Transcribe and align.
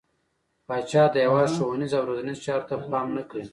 پاچا 0.67 1.03
د 1.11 1.15
هيواد 1.23 1.47
ښونيرو 1.55 1.97
او 1.99 2.07
روزنيزو 2.09 2.43
چارو 2.45 2.67
ته 2.69 2.75
پام 2.91 3.07
نه 3.17 3.23
کوي. 3.29 3.45